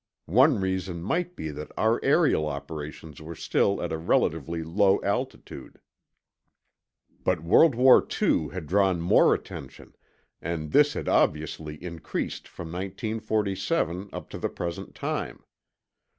One 0.25 0.59
reason 0.59 1.03
might 1.03 1.35
be 1.35 1.51
that 1.51 1.71
our 1.77 1.99
aerial 2.03 2.47
operations 2.47 3.21
were 3.21 3.35
still 3.35 3.83
at 3.83 3.91
a 3.91 3.99
relatively 3.99 4.63
low 4.63 4.99
altitude. 5.03 5.79
But 7.23 7.43
World 7.43 7.75
War 7.75 8.03
II 8.19 8.47
had 8.47 8.65
drawn 8.65 8.99
more 8.99 9.31
attention, 9.35 9.95
and 10.41 10.71
this 10.71 10.93
had 10.93 11.07
obviously 11.07 11.75
increased 11.83 12.47
from 12.47 12.69
1947 12.71 14.09
up 14.11 14.27
to 14.31 14.39
the 14.39 14.49
present 14.49 14.95
time. 14.95 15.43